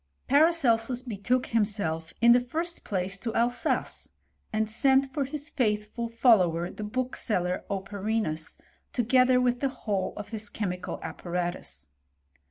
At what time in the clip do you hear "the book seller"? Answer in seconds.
6.71-7.63